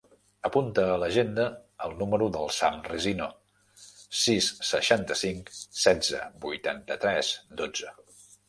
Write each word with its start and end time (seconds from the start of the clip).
Apunta 0.47 0.85
a 0.91 0.93
l'agenda 1.01 1.43
el 1.87 1.93
número 1.99 2.29
del 2.37 2.49
Sam 2.55 2.79
Resino: 2.89 3.27
sis, 4.23 4.49
seixanta-cinc, 4.71 5.55
setze, 5.85 6.27
vuitanta-tres, 6.47 7.35
dotze. 7.63 7.95